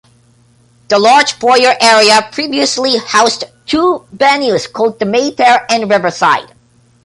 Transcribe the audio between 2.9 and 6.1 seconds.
housed two venues called the Mayfair and